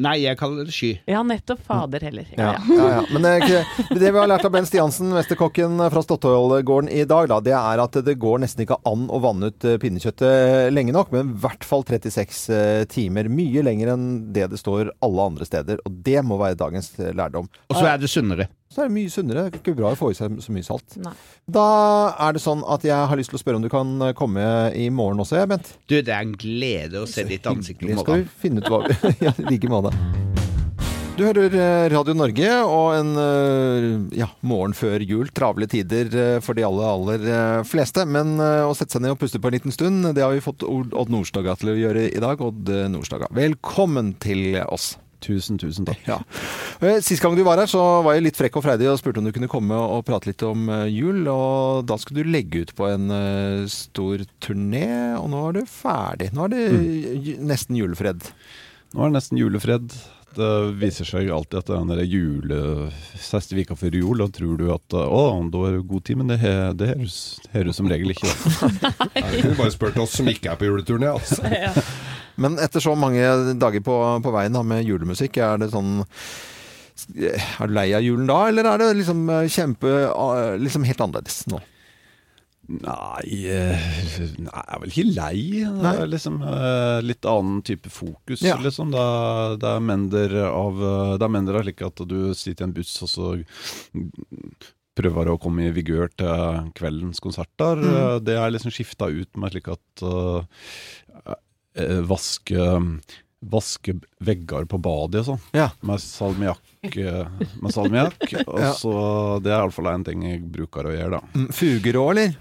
[0.00, 0.94] Nei, jeg kaller det sky.
[1.10, 1.60] Ja, nettopp.
[1.66, 2.28] Fader heller.
[2.32, 3.00] Ja, Ja, ja.
[3.12, 7.28] Men det, er det vi har lært av Ben Stiansen, mesterkokken fra Statoil-gården i dag,
[7.28, 10.94] da, det er at det går nesten ikke an å vanne ut eh, pinnekjøttet lenge
[10.96, 13.28] nok, men i hvert fall 36 eh, timer.
[13.32, 15.84] Mye lenger enn det det står alle andre steder.
[15.84, 17.50] Og det må være dagens eh, lærdom.
[17.68, 18.48] Og så er det sunnere.
[18.72, 19.46] Så er det mye sunnere.
[19.52, 20.96] Det er ikke bra å få i seg så mye salt.
[21.04, 21.12] Nei.
[21.52, 21.66] Da
[22.24, 24.44] er det sånn at jeg har lyst til å spørre om du kan komme
[24.78, 25.74] i morgen også, jeg, Bent.
[25.84, 28.04] Du, det er en glede å se ditt ansikt i morgen.
[28.06, 28.96] Skal vi finne ut hva vi
[29.28, 29.92] Ja, i like måte.
[31.12, 35.28] Du hører eh, Radio Norge og en eh, ja, morgen før jul.
[35.36, 38.06] Travle tider eh, for de aller, aller eh, fleste.
[38.08, 40.40] Men eh, å sette seg ned og puste på en liten stund, det har vi
[40.40, 42.40] fått Odd Nordstoga til å gjøre i dag.
[42.40, 44.94] Odd eh, Nordstoga, velkommen til oss.
[45.22, 46.00] Tusen, tusen takk.
[46.08, 46.16] Ja.
[46.82, 49.22] Eh, Sist gang du var her, så var jeg litt frekk og freidig og spurte
[49.22, 51.22] om du kunne komme og prate litt om eh, jul.
[51.30, 54.88] Og da skulle du legge ut på en eh, stor turné,
[55.20, 56.32] og nå er du ferdig.
[56.34, 56.64] Nå er det
[57.28, 58.26] ju- nesten julefred.
[58.92, 59.94] Nå er det nesten julefred.
[60.32, 60.48] Det
[60.80, 62.58] viser seg alltid at det er den der jule
[63.20, 65.18] siste vika før jul, og tror du at å,
[65.52, 66.38] da er det god tid, men det
[66.80, 68.32] det høres som regel ikke.
[69.12, 71.12] Nei, Du kunne bare spurt oss som ikke er på juleturné.
[71.12, 71.44] Altså.
[71.52, 71.74] Ja.
[72.40, 73.20] Men etter så mange
[73.60, 75.98] dager på, på veien da, med julemusikk, er det sånn
[77.18, 81.00] Er du lei av julen da, eller er det liksom eh, kjempe eh, Liksom helt
[81.02, 81.60] annerledes nå?
[82.72, 83.80] Nei, eh,
[84.38, 85.38] nei, jeg er vel ikke lei.
[85.82, 86.36] Det er liksom
[87.04, 88.54] litt annen type fokus, Ja.
[88.62, 88.92] liksom.
[88.94, 90.78] Det er, det er mender av
[91.18, 93.32] Det er mender av slik at du sitter i en buss, og så
[94.96, 97.80] prøver å komme i vigør til kveldens konserter.
[97.82, 98.24] Mm.
[98.24, 100.06] Det er liksom skifta ut med slik at
[102.06, 103.00] vaske
[103.42, 105.70] Vaske vegger på badet og sånn, Ja.
[105.82, 106.60] med salmiakk.
[106.94, 107.26] eh,
[107.60, 108.22] Med salmiakk.
[108.46, 108.72] Og Ja.
[108.72, 111.20] så Det er iallfall en ting jeg bruker å gjøre, da.
[111.34, 112.36] Mm, Fuger òg, eller?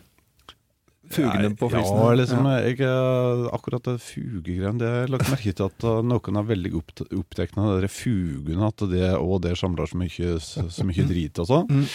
[1.12, 1.98] Fugene på flisen?
[1.98, 6.02] Ja, liksom, jeg, eh, akkurat det fugegreiene det har jeg lagt merke til at eh,
[6.08, 8.68] noen er veldig opp, opptatt av de fugene.
[8.70, 11.68] At det, og det samler så mye, så mye drit og sånn.
[11.68, 11.88] Mm.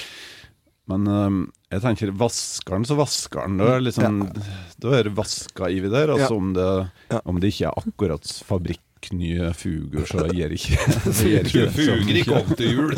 [0.87, 1.31] Men eh,
[1.75, 3.57] jeg tenker vasker den, så vasker den.
[3.59, 4.21] Da er, det liksom,
[4.85, 6.13] da er det vaska i vi der.
[6.15, 6.19] Ja.
[6.21, 6.69] Altså om, det,
[7.11, 7.21] Ja.
[7.27, 10.79] om det ikke er akkurat fabrikknye fuger, så gir ikke
[11.11, 12.95] så ikke fuger ikke om til jul.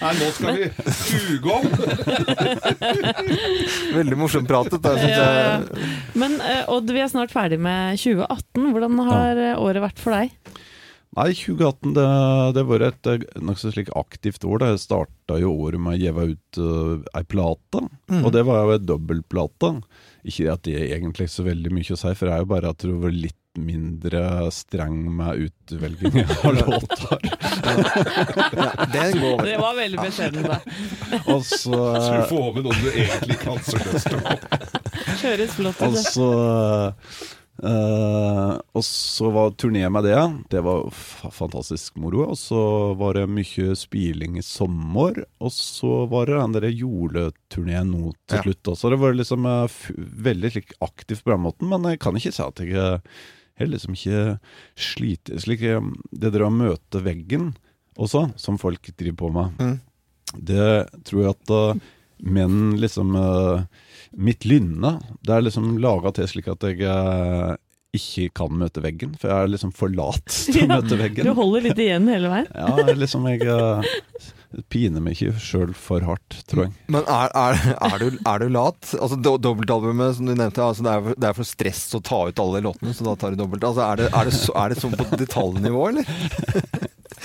[0.00, 0.64] Nei, nå skal vi
[0.96, 1.68] fuge om!
[4.00, 4.80] Veldig morsomt pratet.
[4.82, 5.46] Det synes Ja, ja.
[5.60, 5.88] jeg.
[6.18, 8.68] Men eh, Odd, vi er snart ferdig med 2018.
[8.74, 10.32] Hvordan har eh, året vært for deg?
[11.12, 12.04] Nei, 2018 det,
[12.56, 14.62] det var et eh, nokså slik aktivt år.
[14.62, 18.26] da Jeg starta jo året med å gi ut uh, ei plate, Mm.
[18.26, 19.68] og det var jo ei dobbeltplate.
[20.28, 22.72] Ikke at det er egentlig så veldig mye å si, for det er jo bare
[22.72, 27.18] at du var litt mindre streng med utvelging av låter.
[28.56, 29.04] Ja, det
[29.44, 30.60] Det var veldig beskjedent, da.
[31.34, 34.24] Og så Skulle du får med noen du egentlig ikke hadde så lyst til å
[35.22, 37.41] Høres flott ut.
[37.62, 40.18] Eh, Og så var turné med det.
[40.50, 42.24] Det var fa- fantastisk moro.
[42.32, 45.24] Og så var det mye spilling i sommer.
[45.40, 48.42] Og så var det den der juleturneen nå til Ja.
[48.42, 48.90] slutt også.
[48.90, 52.32] Det var liksom eh, f veldig slik aktivt på den måten, men jeg kan ikke
[52.32, 53.00] si at jeg
[53.60, 54.38] er liksom ikke
[54.74, 57.54] sliter slik eh, Det der å møte veggen
[57.98, 59.80] også, som folk driver på med, Mm.
[60.42, 61.74] det tror jeg at uh,
[62.24, 63.64] menn liksom eh,
[64.16, 67.54] Mitt lynne, det er liksom laga til slik at jeg eh,
[67.96, 71.26] ikke kan møte veggen, for jeg er liksom for lat til å møte veggen.
[71.28, 72.48] Du holder litt igjen hele veien.
[72.56, 73.84] Ja, liksom jeg uh,
[74.72, 76.72] piner meg ikke sjøl for hardt, tror jeg.
[76.92, 78.94] Men er, er, er, du, er du lat?
[78.98, 82.02] Altså do, Dobbeltalbumet som du nevnte, altså, det, er, for- det er for stress å
[82.04, 83.64] ta ut alle låtene, så da tar du dobbelt.
[83.68, 86.08] Altså, er, det, er, det så, er det sånn på detaljnivå, eller?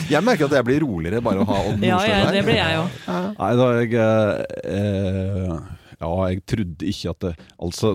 [0.07, 2.07] Jeg merker at jeg blir roligere bare å ha Odd Ja, her.
[2.11, 2.99] ja, ja, det blir jeg òg.
[3.39, 5.55] Nei, da jeg eh, eh,
[5.97, 7.93] Ja, jeg trodde ikke at det Altså,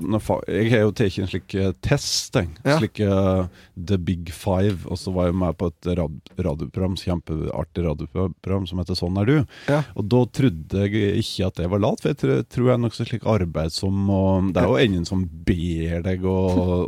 [0.51, 2.49] jeg har jo tatt en slik eh, test, jeg.
[2.67, 2.79] Ja.
[2.81, 3.47] Slik uh,
[3.79, 8.83] The Big Five, og så var jeg med på et rad radioprogram, kjempeartig radioprogram som
[8.83, 9.37] heter Sånn er du.
[9.71, 9.81] Ja.
[9.95, 12.83] Og da trodde jeg ikke at jeg var lat, for jeg tror, tror jeg er
[12.83, 16.39] nokså slik arbeidsom, og det er jo ingen som ber deg å,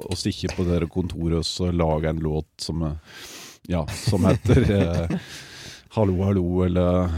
[0.03, 3.19] å stikke på det kontoret og så lage en låt som, eh,
[3.71, 4.67] ja, som heter
[5.95, 7.13] Hallo, hallo, eller,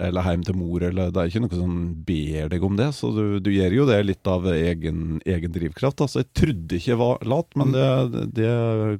[0.00, 1.72] eller Heim til mor, eller Det er ikke noe som
[2.08, 6.00] ber deg om det, så du, du gjør jo det litt av egen, egen drivkraft.
[6.00, 8.54] Altså, jeg trodde ikke jeg var lat, men det, det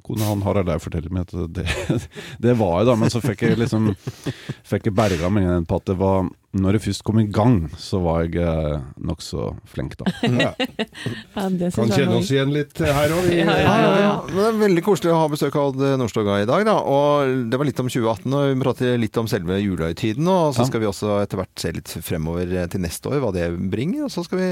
[0.05, 1.65] kunne han Harald Eia fortelle meg at det,
[2.45, 2.97] det var jeg, da.
[3.01, 6.81] Men så fikk jeg liksom jeg berga meg inn på at det var Når jeg
[6.87, 10.05] først kom i gang, så var jeg eh, nokså flink, da.
[10.47, 13.27] Ja, Ja, det kan synes jeg kjenne var- oss igjen litt her òg.
[13.35, 14.13] Ja, ja, Ja, ja.
[14.31, 16.63] Men det er veldig koselig å ha besøk av Odd Nordstoga i dag.
[16.65, 16.77] Da.
[16.81, 20.25] Og det var litt om 2018, og vi prater litt om selve julehøytiden.
[20.31, 20.69] Og så Ja.
[20.71, 24.07] skal vi også etter hvert se litt fremover til neste år, hva det bringer.
[24.07, 24.49] Og så skal vi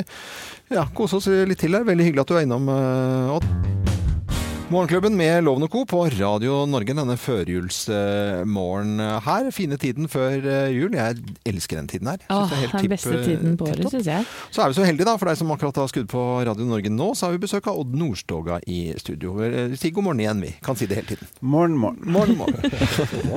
[0.75, 1.87] ja, kose oss litt til her.
[1.87, 4.04] Veldig hyggelig at du er innom, eh, Odd.
[4.65, 5.83] Morgenklubben med Loven og Co.
[5.85, 9.49] på Radio Norge denne førjulsmorgen her.
[9.53, 10.95] Fine tiden før eh, jul.
[10.97, 12.17] Jeg elsker den tiden her.
[12.23, 14.25] Jeg Åh, det er helt den tipp- beste tiden på året, syns jeg.
[14.49, 16.89] Så er vi så heldige, da, for deg som akkurat har skudd på Radio Norge
[16.89, 19.35] nå, så har vi besøk av Odd Nordstoga i studio.
[19.45, 20.49] Eh, Si god morgen igjen, vi.
[20.65, 21.29] Kan si det hele tiden.
[21.45, 22.01] Morgen, morgen.
[22.17, 22.57] Morgen, morgen.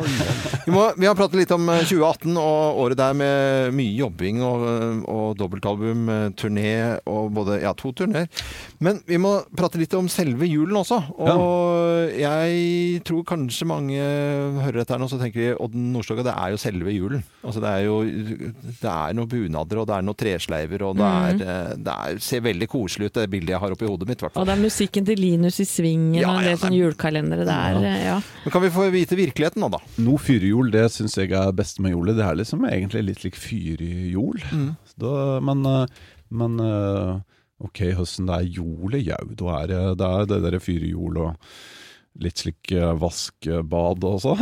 [0.64, 4.40] vi, må, vi har pratet litt om eh, 2018 og året der med mye jobbing
[4.48, 6.72] og, eh, og dobbeltalbum, eh, turné
[7.04, 8.32] og både Ja, to turneer.
[8.80, 11.02] Men vi må prate litt om selve julen også.
[11.18, 16.34] Og jeg tror kanskje mange hører dette her nå, så tenker de Odden Nordstoga, det
[16.34, 17.24] er jo selve julen.
[17.42, 21.08] Altså det er jo Det er noen bunader, og det er noen tresleiver, og det,
[21.08, 24.22] er, eh, det er, ser veldig koselig ut, det bildet jeg har oppi hodet mitt,
[24.22, 26.78] i Og det er musikken til Linus i Svingen Ja, og en ja, del sånne
[26.82, 27.80] julekalendere der.
[28.08, 28.18] Ja.
[28.44, 29.82] Men kan vi få vite virkeligheten nå, da?
[30.04, 32.14] Noe fyrjul, det syns jeg er best med jule.
[32.16, 34.38] Det er liksom egentlig litt lik fyrjol.
[34.98, 35.86] Da- Men, eh,
[36.30, 37.18] men eh,
[37.64, 39.24] ok, høsten det er jolet, jau.
[39.38, 41.54] Da er det, det er det der fyrjord og
[42.22, 44.36] litt slik eh, vaskebad og så.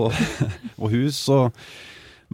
[0.02, 1.52] og, hus og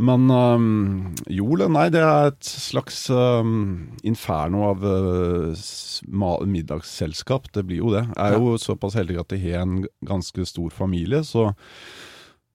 [0.01, 7.51] Men um, jolet, nei, det er et slags um, inferno av uh, middagsselskap.
[7.53, 8.07] Det blir jo det.
[8.15, 11.51] Jeg er jo såpass heldig at jeg har en ganske stor familie, så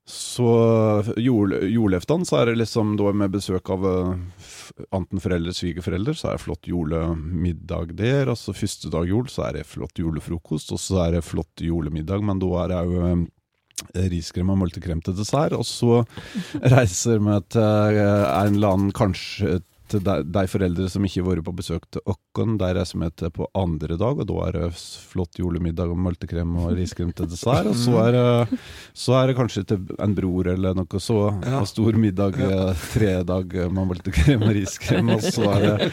[0.05, 4.11] så julaften så er det liksom da med besøk av eh,
[4.95, 8.32] enten foreldre eller svigerforeldre, så er det flott julemiddag der.
[8.34, 11.63] Og så første dag jul så er det flott julefrokost, og så er det flott
[11.63, 13.25] julemiddag, men da er det òg
[14.12, 15.56] riskrem og multekrem til dessert.
[15.56, 16.04] Og så
[16.75, 19.60] reiser vi til eh, en eller annen kanskje
[19.91, 23.13] til de, de foreldre som ikke har vært på besøk til oss, de reiser med
[23.15, 27.30] til på andre dag, og da er det flott julemiddag og multekrem og riskrem til
[27.32, 27.69] dessert.
[27.69, 28.60] Og så er det,
[28.98, 31.62] så er det kanskje til en bror eller noe så, Ja.
[31.62, 32.36] og stor middag
[32.91, 35.91] tre dag med multekrem og riskrem, og så er det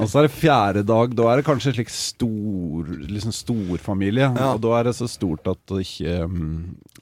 [0.00, 4.30] og så er det fjerde dag, da er det kanskje slik stor liksom storfamilie.
[4.30, 4.52] Ja.
[4.54, 6.54] Og da er det så stort at det ikke, mm,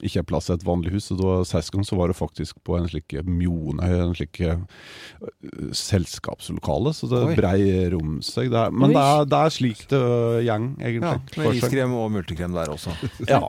[0.03, 1.09] ikke er plass i et vanlig hus.
[1.15, 4.59] Og da Sist gang så var det faktisk på en slik Mjonøy, en slik eh,
[5.99, 7.35] selskapslokale, så det Oi.
[7.37, 7.61] brei
[7.93, 8.49] rom seg.
[8.53, 10.01] Det er, men det er, det er slik det
[10.47, 11.37] gjeng, Ja, egentlig.
[11.37, 12.95] med Iskrem og multekrem der også.
[13.29, 13.41] Ja.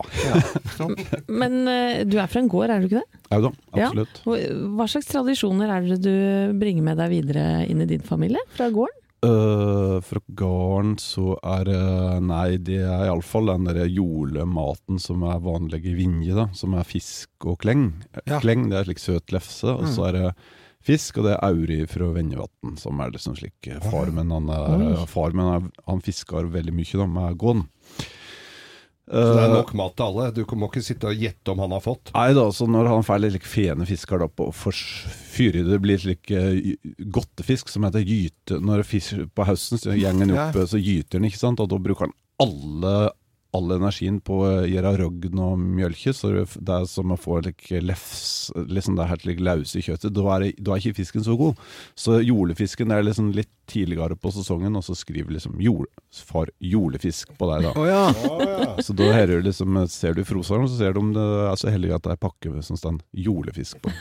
[1.30, 3.20] Men eh, du er fra en gård, er du ikke det?
[3.30, 4.22] Ja da, absolutt.
[4.26, 4.38] Ja.
[4.76, 8.70] Hva slags tradisjoner er det du bringer med deg videre inn i din familie fra
[8.74, 8.96] gården?
[9.20, 11.80] Uh, fra gården så er det
[12.24, 16.46] Nei, det er iallfall den der jolematen som er vanlig i Vinje, da.
[16.56, 17.90] Som er fisk og kleng.
[18.24, 18.40] Ja.
[18.40, 20.30] Kleng det er slik søt lefse, og så er det
[20.84, 25.04] fisk, og det er auri fra Vennevatn som er liksom slik Far min, han, er,
[25.10, 27.66] farmen er, han fisker veldig mye da, med gåen.
[29.10, 30.26] Så det er Øh, nok mat til alle.
[30.36, 32.12] Du må ikke sitte og gjette om han har fått.
[32.14, 36.30] Nei da, så når han får litt fene fisker da på fyret, det blir slik
[37.10, 38.60] godtefisk som heter gyte.
[38.62, 40.48] Når fisk på høsten så gjengen Ja.
[40.48, 41.58] opp, så gyter den, ikke sant?
[41.58, 43.10] Og da bruker han alle
[43.56, 47.80] all energien på å gjøre rogn og mjølke, så det er som å få like,
[47.82, 50.14] lefs, liksom det er helt like, lause i kjøttet.
[50.14, 51.58] Da er, da er ikke fisken så god.
[51.98, 55.86] Så julefisken er liksom litt tidligere på sesongen, og så skriver liksom jord,
[56.26, 57.72] far julefisk på deg da.
[57.78, 58.76] Oh, ja.
[58.82, 61.92] Så da du liksom, ser du Frosaren, så ser du om det er så heldig
[61.94, 63.92] at det er pakke med som står julefisk på.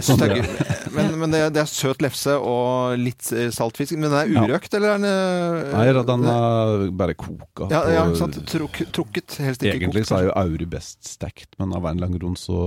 [0.00, 0.48] sånn, det er.
[0.94, 3.96] Men, men det, det er søt lefse og litt eh, saltfisk.
[3.98, 4.44] Men den er Ja.
[4.48, 7.68] urøkt, eller er den eh, Nei, da, den er bare koka.
[7.72, 8.40] Ja, ja, sant.
[8.48, 10.12] Truk, trukket, helst ikke Egentlig kokt.
[10.12, 12.58] så er jo auri best stekt, men av en eller annen grunn så,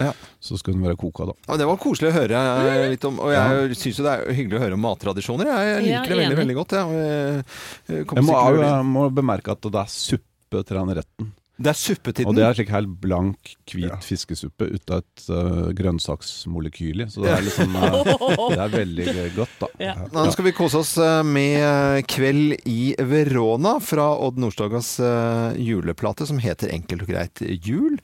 [0.00, 0.12] Ja.
[0.40, 1.34] så skal den være koka, da.
[1.48, 4.32] Ja, det var koselig å høre eh, litt om, og jeg synes jo det er
[4.38, 5.50] hyggelig å høre om mattradisjoner.
[5.50, 6.72] Jeg Ja, liker det veldig, veldig godt.
[6.72, 6.86] Ja.
[6.88, 7.44] jeg-
[7.88, 11.32] jeg Jeg må, jeg må bemerke at det er suppe til den retten.
[11.60, 15.26] Det er suppe til Og det er slik helt blank, hvit fiskesuppe ut av et
[15.28, 17.08] uh, grønnsaksmolekyl i.
[17.12, 18.00] Så det er liksom uh,
[18.54, 19.70] Det er veldig godt, da.
[19.90, 19.94] Ja.
[20.14, 26.28] Nå skal vi kose oss eh, med Kveld i Verona fra Odd Nordstogas uh, juleplate
[26.28, 28.00] som heter Enkelt og greit jul.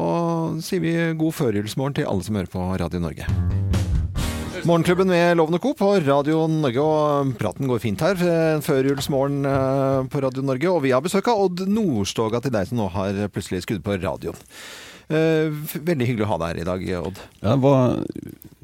[0.00, 3.73] Og sier vi god førjulsmorgen til alle som hører på Radio Norge.
[4.64, 5.74] Morgenklubben med Lovende Co.
[5.76, 8.16] på Radio Norge, og praten går fint her.
[8.64, 10.70] Førjulsmorgen eh, på Radio Norge.
[10.72, 13.98] Og vi har besøk av Odd Nordstoga til deg som nå har plutselig skrudd på
[14.00, 14.40] radioen.
[15.08, 15.52] Eh,
[15.84, 17.22] Veldig hyggelig å ha deg her i dag, Odd.
[17.42, 17.98] Ja, det var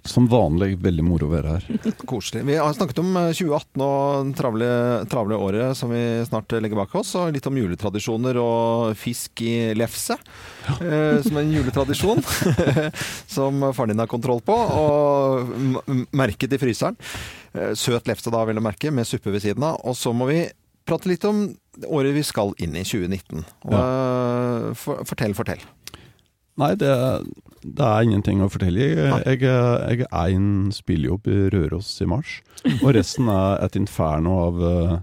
[0.09, 1.93] som vanlig veldig moro å være her.
[2.11, 2.43] Koselig.
[2.49, 4.69] Vi har snakket om eh, 2018 og det travle,
[5.13, 9.75] travle året som vi snart legger bak oss, og litt om juletradisjoner og fisk i
[9.77, 10.17] lefse.
[10.81, 12.23] eh, som en juletradisjon
[13.37, 15.85] som faren din har kontroll på, og
[16.17, 16.97] merket i fryseren.
[17.53, 19.83] Eh, søt lefse da, vel å merke, med suppe ved siden av.
[19.85, 20.47] Og så må vi
[20.89, 21.45] prate litt om
[21.93, 23.45] året vi skal inn i, 2019.
[23.69, 24.73] Og, ja.
[24.81, 25.61] for, fortell, fortell.
[26.61, 26.93] Nei, det,
[27.65, 28.91] det er ingenting å fortelle.
[28.91, 32.39] Jeg, jeg, jeg er en spillejobb i Røros i mars,
[32.81, 34.95] og resten er et inferno av uh,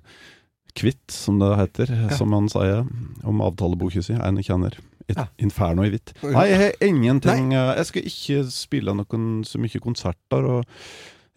[0.77, 2.85] kvitt, som det heter, som man sier
[3.27, 4.15] om avtaleboka si.
[4.17, 4.77] En jeg kjenner.
[5.07, 5.23] Et Ja.
[5.39, 6.11] inferno i hvitt.
[6.19, 7.61] Nei, jeg har ingenting Nei.
[7.79, 10.43] Jeg skal ikke spille noen så mye konserter.
[10.43, 10.65] og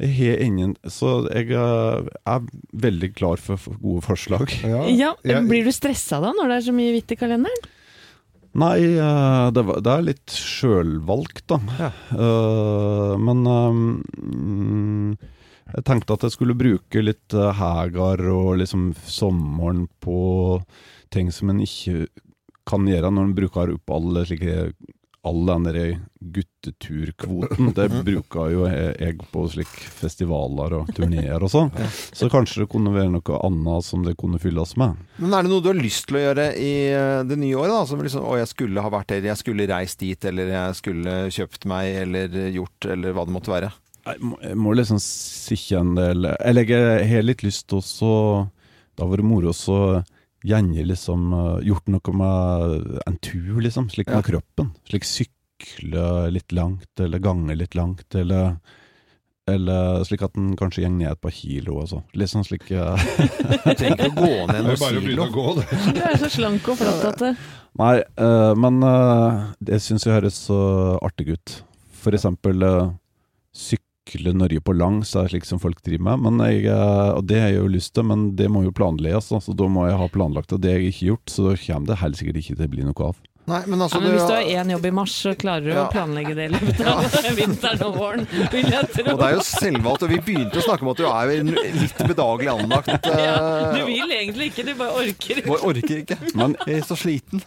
[0.01, 4.51] jeg har ingen Så jeg eh, er veldig klar for gode forslag.
[4.65, 7.69] Ja, ja Blir du stressa da, når det er så mye hvitt i kalenderen?
[8.59, 11.61] Nei, eh, det, var, det er litt sjølvalgt, da.
[11.79, 11.91] Ja.
[12.11, 15.13] Uh, men um,
[15.71, 20.59] jeg tenkte at jeg skulle bruke litt hegar og liksom sommeren på
[21.15, 22.09] ting som en ikke
[22.67, 24.73] kan gjøre når en bruker opp alle slike
[25.23, 25.79] all den der
[26.21, 31.69] gutteturkvoten, det bruker jo jeg på slik festivaler og turneer og sånn.
[32.17, 34.97] Så kanskje det kunne være noe annet som det kunne fylles med.
[35.21, 37.75] Men er det noe du har lyst til å gjøre i eh, det nye året?
[37.75, 37.83] da?
[37.91, 41.19] Som liksom, å, jeg skulle ha vært der, jeg skulle reist dit, eller jeg skulle
[41.37, 43.73] kjøpt meg, eller gjort, eller hva det måtte være.
[44.09, 47.85] Jeg må, jeg må liksom sikre en del Eller jeg har litt lyst til å
[47.85, 48.13] så
[48.97, 50.01] Det har vært moro å
[50.46, 53.90] gjerne liksom eh, gjort noe med en tur, liksom.
[53.92, 54.22] Slik med Ja.
[54.22, 54.70] kroppen.
[54.88, 58.57] Slik sykle litt langt, eller gange litt langt, eller
[59.50, 62.03] eller slik at den kanskje går ned et par kilo og så.
[62.14, 62.76] Litt sånn slik Du
[63.74, 65.24] trenger ikke å gå ned noen bare kilo.
[65.24, 65.64] å gå, det.
[65.96, 67.33] Du er så slank og flott at det
[67.81, 70.61] Nei, uh, men uh, det syns jeg høres så
[71.03, 71.57] artig ut.
[72.00, 72.92] For eksempel eh,
[74.09, 76.41] sykle Norge på langs, er slik som folk driver med.
[76.51, 79.33] Jeg, eh, og det har jeg jo lyst til, men det må jo planlegges.
[79.33, 80.61] Altså, Så da må jeg ha planlagt det.
[80.63, 82.85] Det har jeg ikke gjort, så da kommer det helt sikkert ikke til å bli
[82.85, 83.17] noe av.
[83.51, 85.71] Nei, men altså ja, men Hvis du har én jobb i mars, så klarer du
[85.73, 85.85] Ja.
[85.87, 87.03] å planlegge det i løpet av
[87.41, 89.07] vinteren og våren, vil jeg tro.
[89.15, 91.33] Og det er jo selvvalgt, og vi begynte å snakke om at du er
[91.81, 93.09] litt bedagelig anlagt.
[93.21, 93.37] Ja,
[93.75, 95.41] du eh, vil egentlig ikke, du bare orker.
[95.51, 96.19] og orker ikke.
[96.39, 97.43] Men Jeg er så sliten.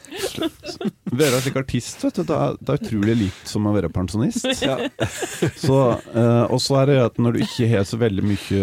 [1.13, 4.45] være slik artist, vet du, det er, det er utrolig likt som å være pensjonist.
[5.63, 5.79] Så,
[6.13, 8.61] eh, og så er det at når du ikke har så veldig mye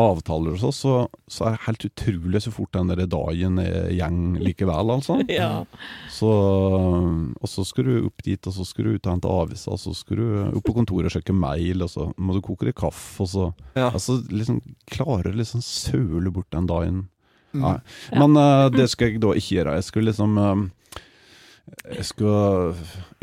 [0.00, 0.94] avtaler og så, så,
[1.30, 5.20] så er det helt utrolig så fort den der dagen er gjeng likevel, altså.
[5.30, 5.64] Ja.
[6.12, 9.76] Så, og så skal du opp dit, og så skal du ut og hente aviser,
[9.76, 10.26] og så skal du
[10.58, 13.46] opp på kontoret og sjekke mail, og så må du koke deg kaffe, og så
[13.76, 13.90] Ja.
[13.90, 14.60] Altså liksom
[14.90, 17.00] Klarer liksom søle bort den dagen.
[17.52, 17.62] Mm.
[17.62, 17.76] Nei.
[18.18, 19.76] Men uh, det skal jeg da ikke gjøre.
[19.78, 20.62] Jeg skal liksom eh,
[21.90, 22.74] Jeg skal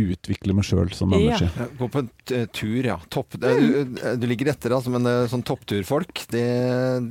[0.01, 1.47] utvikle meg sjøl som menneske.
[1.53, 2.10] Ja, Gå på en
[2.55, 2.95] tur, ja.
[3.13, 6.43] Topp, du, du ligger etter, altså, men eh, sånn toppturfolk, det,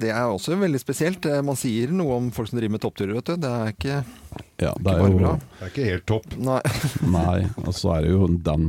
[0.02, 1.26] det er også veldig spesielt.
[1.30, 3.36] Eh, Man sier noe om folk som driver med toppturer, vet du.
[3.46, 3.96] Det er ikke
[4.60, 5.34] Ja, det bare er jo bra.
[5.58, 6.38] Det er ikke helt topp.
[6.50, 6.60] Nei.
[7.18, 8.68] Nei, og så er det jo den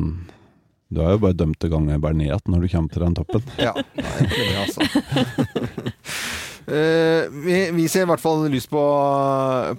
[0.93, 3.49] Du er jo bare dømt til gang bare ned når du kommer til den toppen.
[3.59, 4.79] Ja, det er egentlig det, altså.
[6.67, 8.81] Eh, vi, vi ser i hvert fall lyst på,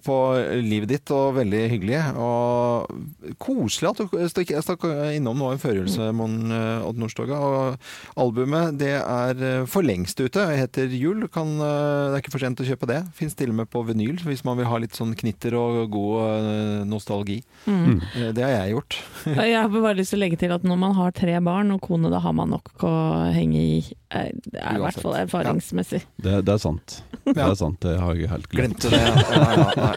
[0.04, 0.16] på
[0.64, 1.98] livet ditt, og veldig hyggelig.
[2.16, 7.38] Og koselig at du stakk stakk innom nå en førjulse, Mon eh, Odd Nordstoga.
[7.38, 10.40] Og albumet det er eh, for lengst ute.
[10.48, 11.26] Det heter Jul.
[11.32, 13.02] Kan, det er ikke for sent å kjøpe det.
[13.18, 16.86] Fins til og med på vinyl hvis man vil ha litt sånn knitter og god
[16.88, 17.42] nostalgi.
[17.66, 18.00] Mm.
[18.16, 18.98] Eh, Det har jeg gjort.
[19.28, 21.80] Jeg har bare lyst til å legge til at når man har tre barn og
[21.84, 22.92] kone, da har man nok å
[23.34, 23.78] henge i.
[24.08, 26.02] Det er i hvert fall erfaringsmessig.
[26.16, 26.77] Det, det er sant.
[27.24, 27.50] Det Ja.
[27.50, 28.78] er sant, det har jeg helt glemt.
[28.78, 29.00] Glemte det.
[29.02, 29.96] Ja, ja, nei.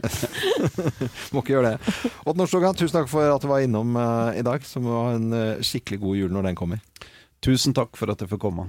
[1.33, 1.95] Må ikke gjøre det.
[2.27, 4.63] Odd Nordstoga, tusen takk for at du var innom uh, i dag.
[4.67, 6.81] Så må du ha en uh, skikkelig god jul når den kommer.
[7.41, 8.67] Tusen takk for at jeg fikk komme.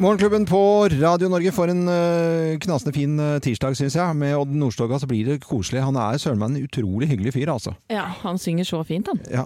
[0.00, 4.16] Morgenklubben på Radio Norge får en uh, knasende fin eh, tirsdag, syns jeg.
[4.16, 5.82] Med Odd Nordstoga så blir det koselig.
[5.84, 7.74] Han er søren meg en utrolig hyggelig fyr, altså.
[7.92, 9.20] Ja, han synger så fint, han.
[9.28, 9.44] Ja.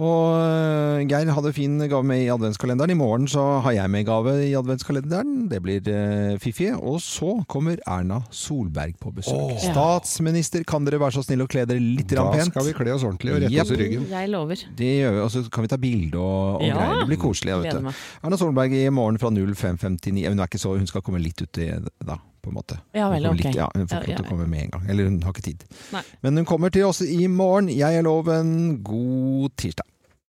[0.00, 2.94] Og eh, Geir hadde fin gave med i adventskalenderen.
[2.94, 5.50] I morgen så har jeg med gave i adventskalenderen.
[5.50, 6.70] Det blir uh, fiffig.
[6.78, 9.36] Og så kommer Erna Solberg på besøk.
[9.36, 9.52] Oh.
[9.60, 12.48] Statsminister, kan dere være så snill å kle dere litt Da pent?
[12.48, 13.66] Da skal vi kle oss ordentlig og rette yep.
[13.66, 14.08] oss i ryggen.
[14.14, 14.64] Jeg lover.
[14.80, 16.80] Det gjør vi, og så kan vi ta bilde og, og Ja.
[16.80, 16.98] greier.
[17.02, 17.60] Det blir koselig.
[17.66, 17.92] Vet du.
[18.24, 20.24] Erna Solberg i morgen fra 05.59.
[20.24, 21.68] Hun er ikke så, hun skal komme litt uti
[22.00, 22.78] da, på en måte.
[22.96, 23.38] Ja vel, ok.
[23.40, 24.84] litt, ja, hun får ikke lov til å komme med en gang.
[24.90, 25.64] Eller hun har ikke tid.
[25.94, 26.02] Nei.
[26.26, 27.70] Men hun kommer til oss i morgen.
[27.72, 28.82] Jeg er loven.
[28.84, 29.86] God tirsdag.